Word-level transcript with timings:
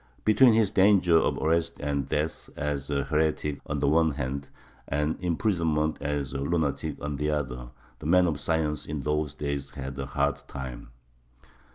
Between 0.25 0.53
his 0.53 0.71
danger 0.71 1.15
of 1.15 1.37
arrest 1.37 1.77
and 1.79 2.09
death 2.09 2.49
as 2.57 2.89
a 2.89 3.03
heretic 3.03 3.61
on 3.67 3.81
the 3.81 3.87
one 3.87 4.13
hand, 4.13 4.49
and 4.87 5.15
imprisonment 5.23 6.01
as 6.01 6.33
a 6.33 6.39
lunatic 6.39 6.95
on 6.99 7.17
the 7.17 7.29
other, 7.29 7.67
the 7.99 8.07
man 8.07 8.25
of 8.25 8.39
science 8.39 8.87
in 8.87 9.01
those 9.01 9.35
days 9.35 9.69
had 9.69 9.99
a 9.99 10.07
hard 10.07 10.41
time. 10.47 10.89